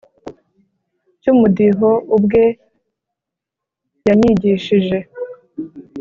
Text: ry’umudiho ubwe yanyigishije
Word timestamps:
ry’umudiho 1.17 1.89
ubwe 2.15 2.43
yanyigishije 4.07 4.97